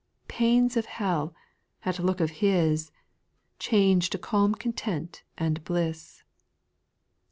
[0.27, 1.31] Pains of hell,
[1.85, 2.91] at look of His,
[3.59, 6.23] Change to calm content and bliss.